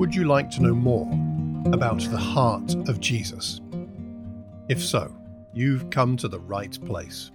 Would 0.00 0.14
you 0.14 0.24
like 0.24 0.50
to 0.52 0.62
know 0.62 0.72
more 0.74 1.06
about 1.74 2.00
the 2.00 2.16
heart 2.16 2.74
of 2.88 3.00
Jesus? 3.00 3.60
If 4.70 4.82
so, 4.82 5.14
you've 5.52 5.90
come 5.90 6.16
to 6.16 6.26
the 6.26 6.40
right 6.40 6.74
place. 6.86 7.30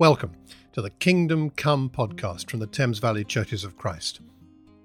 Welcome 0.00 0.32
to 0.72 0.82
the 0.82 0.90
Kingdom 0.90 1.50
Come 1.50 1.88
podcast 1.88 2.50
from 2.50 2.58
the 2.58 2.66
Thames 2.66 2.98
Valley 2.98 3.22
Churches 3.22 3.62
of 3.62 3.76
Christ. 3.76 4.18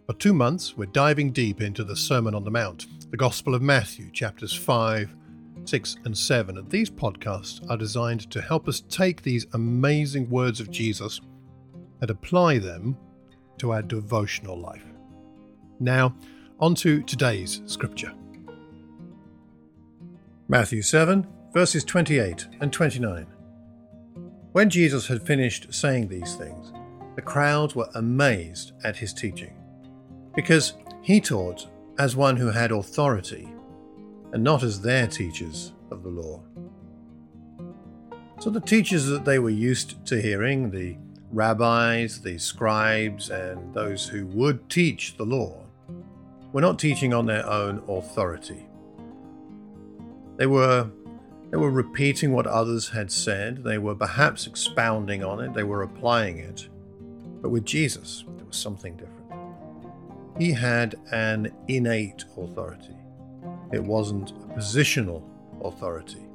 For 0.06 0.14
two 0.14 0.36
months, 0.36 0.78
we're 0.78 0.86
diving 0.86 1.32
deep 1.32 1.60
into 1.60 1.84
the 1.84 1.96
Sermon 1.96 2.36
on 2.36 2.44
the 2.44 2.52
Mount, 2.52 2.86
the 3.10 3.18
Gospel 3.18 3.56
of 3.56 3.64
Matthew, 3.64 4.12
chapters 4.12 4.54
5, 4.54 5.16
6, 5.66 5.96
and 6.06 6.16
7. 6.16 6.60
And 6.60 6.70
these 6.70 6.92
podcasts 6.92 7.68
are 7.68 7.78
designed 7.78 8.30
to 8.30 8.44
help 8.44 8.68
us 8.68 8.82
take 8.90 9.24
these 9.24 9.48
amazing 9.54 10.30
words 10.30 10.60
of 10.60 10.70
Jesus 10.70 11.20
and 12.00 12.12
apply 12.12 12.60
them 12.60 12.96
to 13.58 13.72
our 13.72 13.82
devotional 13.82 14.56
life. 14.56 14.86
Now, 15.80 16.14
on 16.60 16.76
to 16.76 17.02
today's 17.04 17.62
scripture 17.66 18.14
Matthew 20.48 20.82
7, 20.82 21.26
verses 21.54 21.84
28 21.84 22.48
and 22.62 22.72
29. 22.72 23.26
When 24.52 24.70
Jesus 24.70 25.08
had 25.08 25.26
finished 25.26 25.74
saying 25.74 26.08
these 26.10 26.36
things, 26.36 26.72
the 27.16 27.22
crowds 27.22 27.76
were 27.76 27.90
amazed 27.96 28.74
at 28.84 28.98
his 28.98 29.14
teaching, 29.14 29.56
because 30.36 30.74
he 31.02 31.20
taught 31.20 31.68
as 31.98 32.16
one 32.16 32.38
who 32.38 32.52
had 32.52 32.72
authority, 32.72 33.52
and 34.32 34.44
not 34.44 34.64
as 34.64 34.82
their 34.82 35.08
teachers 35.08 35.74
of 35.90 36.04
the 36.04 36.10
law. 36.10 36.44
So 38.40 38.50
the 38.50 38.60
teachers 38.60 39.06
that 39.08 39.26
they 39.26 39.40
were 39.40 39.50
used 39.50 40.06
to 40.08 40.22
hearing, 40.22 40.70
the 40.70 40.98
rabbis, 41.32 42.22
the 42.22 42.38
scribes, 42.38 43.30
and 43.30 43.74
those 43.74 44.08
who 44.08 44.28
would 44.28 44.70
teach 44.70 45.18
the 45.18 45.26
law, 45.26 45.63
were 46.54 46.62
not 46.62 46.80
teaching 46.80 47.14
on 47.14 47.26
their 47.26 47.46
own 47.46 47.84
authority. 47.90 48.68
They 50.38 50.46
were 50.46 50.90
they 51.50 51.58
were 51.58 51.70
repeating 51.70 52.32
what 52.32 52.48
others 52.48 52.90
had 52.90 53.12
said, 53.12 53.64
they 53.64 53.78
were 53.78 53.94
perhaps 53.94 54.48
expounding 54.48 55.24
on 55.24 55.40
it, 55.40 55.54
they 55.54 55.64
were 55.64 55.84
applying 55.84 56.40
it. 56.40 56.68
But 57.42 57.50
with 57.50 57.64
Jesus, 57.64 58.24
there 58.38 58.46
was 58.46 58.56
something 58.56 58.96
different. 58.96 59.24
He 60.40 60.52
had 60.52 60.96
an 61.12 61.54
innate 61.68 62.26
authority. 62.36 62.96
It 63.72 63.84
wasn't 63.84 64.32
a 64.32 64.34
positional 64.56 65.22
authority. 65.64 66.26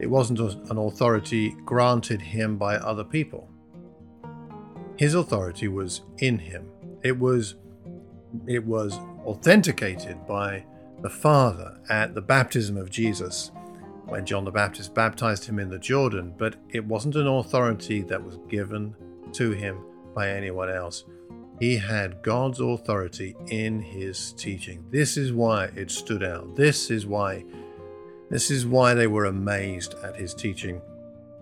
It 0.00 0.08
wasn't 0.08 0.40
an 0.40 0.78
authority 0.78 1.54
granted 1.64 2.20
him 2.20 2.56
by 2.56 2.76
other 2.76 3.04
people. 3.04 3.48
His 4.96 5.14
authority 5.14 5.68
was 5.68 6.00
in 6.18 6.38
him. 6.38 6.68
It 7.04 7.16
was 7.16 7.54
it 8.46 8.64
was 8.64 8.98
authenticated 9.28 10.26
by 10.26 10.64
the 11.02 11.10
Father 11.10 11.78
at 11.90 12.14
the 12.14 12.22
baptism 12.22 12.78
of 12.78 12.88
Jesus 12.90 13.50
when 14.06 14.24
John 14.24 14.46
the 14.46 14.50
Baptist 14.50 14.94
baptized 14.94 15.44
him 15.44 15.58
in 15.58 15.68
the 15.68 15.78
Jordan, 15.78 16.32
but 16.38 16.56
it 16.70 16.82
wasn't 16.82 17.14
an 17.14 17.26
authority 17.26 18.00
that 18.02 18.24
was 18.24 18.38
given 18.48 18.96
to 19.32 19.50
him 19.50 19.84
by 20.14 20.30
anyone 20.30 20.70
else. 20.70 21.04
He 21.60 21.76
had 21.76 22.22
God's 22.22 22.60
authority 22.60 23.36
in 23.48 23.82
his 23.82 24.32
teaching. 24.32 24.86
This 24.90 25.18
is 25.18 25.30
why 25.34 25.66
it 25.76 25.90
stood 25.90 26.22
out. 26.22 26.56
This 26.56 26.90
is 26.90 27.04
why 27.04 27.44
this 28.30 28.50
is 28.50 28.66
why 28.66 28.94
they 28.94 29.06
were 29.06 29.26
amazed 29.26 29.94
at 30.02 30.16
his 30.16 30.34
teaching 30.34 30.80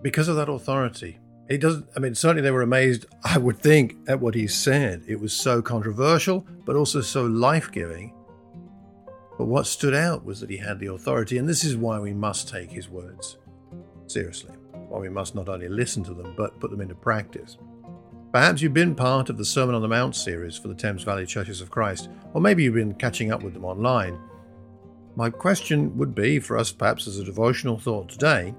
because 0.01 0.27
of 0.27 0.35
that 0.35 0.49
authority. 0.49 1.19
It 1.49 1.61
doesn't, 1.61 1.87
I 1.95 1.99
mean, 1.99 2.13
certainly 2.13 2.41
they 2.41 2.51
were 2.51 2.61
amazed, 2.61 3.05
I 3.23 3.37
would 3.37 3.59
think, 3.59 3.95
at 4.07 4.19
what 4.19 4.35
he 4.35 4.47
said. 4.47 5.03
It 5.07 5.19
was 5.19 5.31
so 5.31 5.61
controversial, 5.61 6.45
but 6.65 6.75
also 6.75 6.99
so 6.99 7.23
life 7.23 7.71
giving. 7.71 8.13
But 9.37 9.45
what 9.45 9.67
stood 9.67 9.93
out 9.93 10.25
was 10.25 10.41
that 10.41 10.49
he 10.49 10.57
had 10.57 10.79
the 10.79 10.87
authority, 10.87 11.37
and 11.37 11.47
this 11.47 11.63
is 11.63 11.77
why 11.77 11.99
we 11.99 12.13
must 12.13 12.49
take 12.49 12.71
his 12.71 12.89
words 12.89 13.37
seriously. 14.07 14.51
Why 14.73 14.99
we 14.99 15.09
must 15.09 15.35
not 15.35 15.47
only 15.47 15.69
listen 15.69 16.03
to 16.05 16.13
them, 16.13 16.33
but 16.35 16.59
put 16.59 16.71
them 16.71 16.81
into 16.81 16.95
practice. 16.95 17.57
Perhaps 18.33 18.61
you've 18.61 18.73
been 18.73 18.95
part 18.95 19.29
of 19.29 19.37
the 19.37 19.45
Sermon 19.45 19.75
on 19.75 19.81
the 19.81 19.87
Mount 19.87 20.15
series 20.15 20.57
for 20.57 20.67
the 20.67 20.75
Thames 20.75 21.03
Valley 21.03 21.25
Churches 21.25 21.61
of 21.61 21.71
Christ, 21.71 22.09
or 22.33 22.41
maybe 22.41 22.63
you've 22.63 22.73
been 22.73 22.93
catching 22.93 23.31
up 23.31 23.41
with 23.41 23.53
them 23.53 23.63
online. 23.63 24.19
My 25.15 25.29
question 25.29 25.97
would 25.97 26.13
be 26.13 26.39
for 26.39 26.57
us, 26.57 26.71
perhaps 26.71 27.07
as 27.07 27.19
a 27.19 27.23
devotional 27.23 27.79
thought 27.79 28.09
today, 28.09 28.53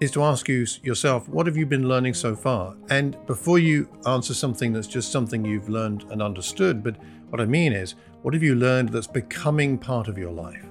is 0.00 0.10
to 0.12 0.22
ask 0.22 0.48
you 0.48 0.64
yourself, 0.82 1.28
what 1.28 1.46
have 1.46 1.56
you 1.56 1.66
been 1.66 1.88
learning 1.88 2.14
so 2.14 2.36
far? 2.36 2.76
And 2.88 3.16
before 3.26 3.58
you 3.58 3.88
answer 4.06 4.32
something 4.32 4.72
that's 4.72 4.86
just 4.86 5.10
something 5.10 5.44
you've 5.44 5.68
learned 5.68 6.04
and 6.10 6.22
understood, 6.22 6.84
but 6.84 6.96
what 7.30 7.40
I 7.40 7.46
mean 7.46 7.72
is, 7.72 7.96
what 8.22 8.32
have 8.34 8.42
you 8.42 8.54
learned 8.54 8.90
that's 8.90 9.08
becoming 9.08 9.76
part 9.76 10.08
of 10.08 10.16
your 10.16 10.30
life? 10.30 10.64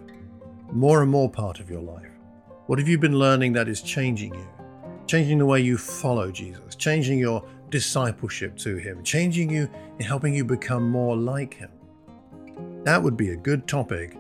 More 0.71 1.01
and 1.01 1.11
more 1.11 1.29
part 1.29 1.59
of 1.59 1.69
your 1.69 1.81
life. 1.81 2.09
What 2.67 2.79
have 2.79 2.87
you 2.87 2.97
been 2.97 3.19
learning 3.19 3.53
that 3.53 3.67
is 3.67 3.81
changing 3.81 4.33
you? 4.33 4.47
Changing 5.07 5.37
the 5.37 5.45
way 5.45 5.61
you 5.61 5.77
follow 5.77 6.31
Jesus, 6.31 6.75
changing 6.75 7.19
your 7.19 7.43
discipleship 7.69 8.57
to 8.57 8.77
Him, 8.77 9.03
changing 9.03 9.49
you 9.49 9.69
and 9.97 10.03
helping 10.03 10.33
you 10.33 10.43
become 10.45 10.89
more 10.89 11.15
like 11.15 11.53
Him. 11.53 11.69
That 12.83 13.01
would 13.01 13.17
be 13.17 13.29
a 13.29 13.35
good 13.35 13.67
topic 13.67 14.17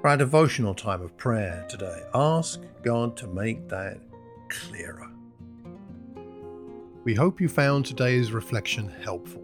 for 0.00 0.08
our 0.08 0.16
devotional 0.16 0.74
time 0.74 1.02
of 1.02 1.16
prayer 1.16 1.66
today. 1.68 2.02
Ask 2.14 2.60
God 2.82 3.16
to 3.18 3.26
make 3.26 3.68
that 3.68 3.98
clearer. 4.48 5.10
We 7.04 7.14
hope 7.14 7.40
you 7.40 7.48
found 7.48 7.86
today's 7.86 8.32
reflection 8.32 8.88
helpful. 8.88 9.42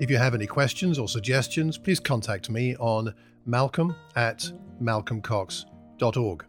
If 0.00 0.10
you 0.10 0.18
have 0.18 0.34
any 0.34 0.46
questions 0.46 0.98
or 0.98 1.08
suggestions, 1.08 1.78
please 1.78 2.00
contact 2.00 2.50
me 2.50 2.76
on 2.76 3.14
malcolm 3.46 3.94
at 4.16 4.50
malcolmcox.org. 4.82 6.44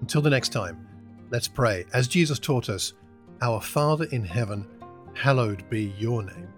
Until 0.00 0.20
the 0.20 0.30
next 0.30 0.48
time, 0.48 0.86
let's 1.30 1.48
pray. 1.48 1.84
As 1.92 2.08
Jesus 2.08 2.38
taught 2.38 2.68
us, 2.68 2.94
Our 3.40 3.60
Father 3.60 4.06
in 4.06 4.24
heaven, 4.24 4.66
hallowed 5.14 5.68
be 5.70 5.94
your 5.98 6.22
name. 6.22 6.52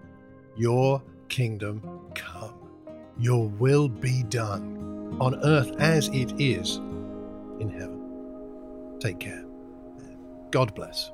Your 0.55 1.01
kingdom 1.29 1.81
come. 2.15 2.55
Your 3.19 3.47
will 3.47 3.87
be 3.87 4.23
done 4.23 5.17
on 5.19 5.35
earth 5.43 5.75
as 5.79 6.07
it 6.09 6.33
is 6.39 6.77
in 7.59 7.69
heaven. 7.69 8.97
Take 8.99 9.19
care. 9.19 9.46
God 10.51 10.73
bless. 10.73 11.11